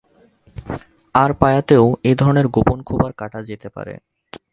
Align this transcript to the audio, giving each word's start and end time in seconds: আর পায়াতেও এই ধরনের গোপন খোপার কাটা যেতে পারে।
আর 1.15 1.31
পায়াতেও 1.41 1.85
এই 2.09 2.15
ধরনের 2.15 2.47
গোপন 2.47 2.79
খোপার 2.87 3.11
কাটা 3.13 3.39
যেতে 3.49 3.67
পারে। 3.75 3.93